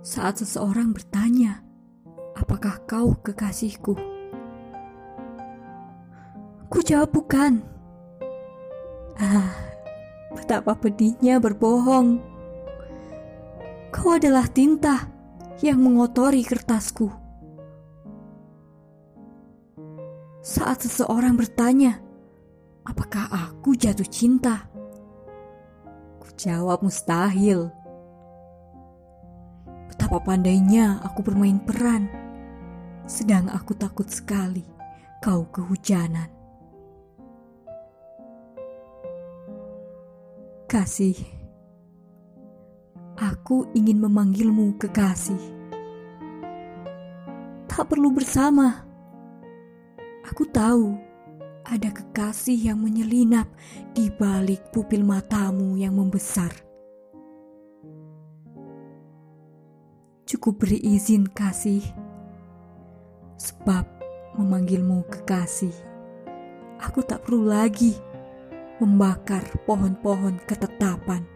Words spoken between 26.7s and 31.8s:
mustahil. Betapa pandainya aku bermain